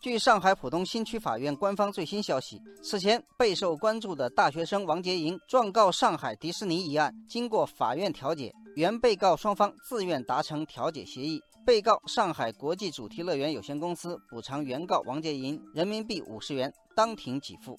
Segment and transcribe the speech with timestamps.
[0.00, 17.76] 据上海浦东新区法院官方最新消息，此前备受关注的大学生王洁莹状告上海迪士尼一案，经过法院调解，原被告双方自愿达成调解协议，被告上海国际主题乐园有限公司补偿原告王洁莹人民币五十元，当庭给付。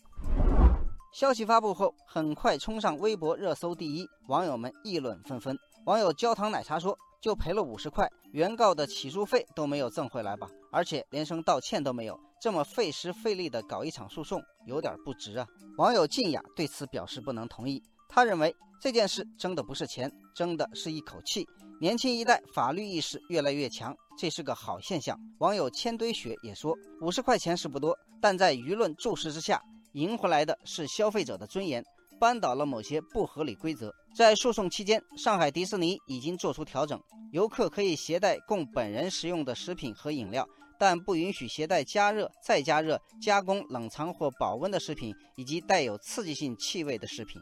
[1.14, 5.58] 消息发布后，很快冲上微博热搜第一，网友们议论纷纷。
[5.86, 6.98] 网友焦糖奶茶说。
[7.22, 10.48] 就赔了五十块，原告的起诉费都没有挣回来吧？
[10.72, 15.48] 而且连声道歉都没有，这么费时费力的搞一场诉讼，有点不值啊！
[15.77, 21.46] 网友静雅对此表示不能同意，他认为这件事争的不是钱，争的是一口气。
[21.82, 25.18] 年轻一代法律意识越来越强，这是个好现象。
[25.40, 29.62] 网友千堆雪也说，五十块钱是不多，但在舆论注视之下，
[29.94, 31.84] 赢回来的是消费者的尊严。
[32.20, 33.94] 扳倒了某些不合理规则。
[34.14, 37.00] 在诉讼期间，上海迪士尼已经做出调整，
[37.32, 47.41] 游客可以携带供本人食用的食品和饮料，但不允许携带加热、再加热、加工、冷藏或保温的食品，以及带有刺激性气味的食品。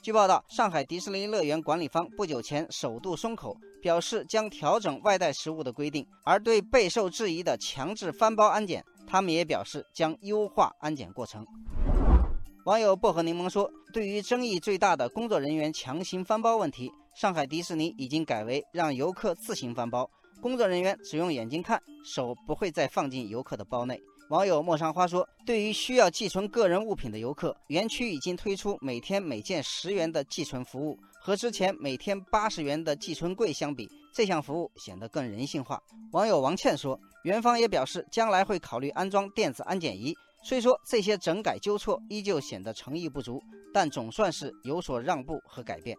[0.00, 11.44] 据报道，上海迪士尼乐园管理方不久前首度松口，表示将调整外带食物的规定，而对备受质疑的强制翻包安检，他们也表示将优化安检过程。
[12.68, 20.06] 网友薄荷柠檬说：“对于争议最大的工作人员强行翻包问题，上海迪士尼已经改为让游客自行翻包，
[20.42, 35.82] 工作人员只用眼睛看，手不会再放进游客的包内。”网友陌上花说：“对于需要寄存个人物品的游客，园区已经推出每天每件十元的寄存服务，和之前每天八十元的寄存柜相比，这项服务显得更人性化。”
[36.12, 43.42] 网友王倩说：“园方也表示，将来会考虑安装电子安检仪。”虽说这些整改纠错依旧显得诚意不足，
[43.74, 45.96] 但总算是有所让步和改变。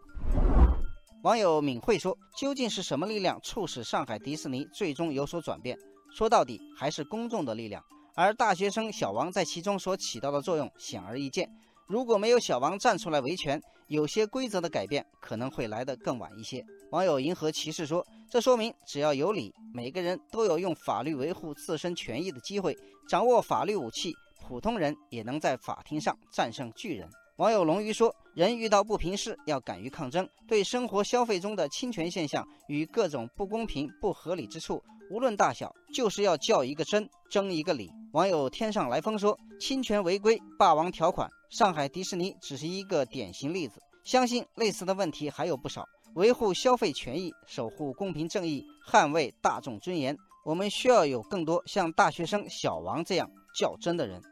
[1.23, 5.78] 网友敏慧说：“究竟是什么力量促使上海迪士尼最终有所转变？
[6.16, 7.84] 说到底还是公众的力量，
[8.16, 11.48] 而大学生小王在其中所起到的作用显而易见。
[11.88, 22.73] 如果没有小王站出来维权，有些规则的改变可能会来得更晚一些。”网友银河骑士说：“这说明只要有理，每个人都有用法律维护自身权益的机会，
[23.10, 24.16] 掌握法律武器。”
[24.49, 27.08] 普通人也能在法庭上战胜巨人。
[27.37, 30.27] 网友龙鱼说：“人遇到不平事，要敢于抗争。
[30.48, 43.80] 对生活消费中的侵权现象与各种不公平、不合理之处，无论大小，就是要叫一个真，争一个理。”网友天上来风说：“侵权违规、霸王条款，上海迪士尼只是一个典型例子。
[44.04, 45.86] 相信类似的问题还有不少。
[46.16, 54.20] 维护消费权益，守护公平正义，捍卫大众尊严，我们需要有更多像大学生小王这样较真的人。”